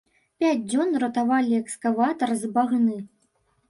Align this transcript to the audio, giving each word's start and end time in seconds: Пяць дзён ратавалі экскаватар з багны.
Пяць 0.43 0.61
дзён 0.71 0.97
ратавалі 1.05 1.61
экскаватар 1.61 2.29
з 2.43 2.55
багны. 2.57 2.97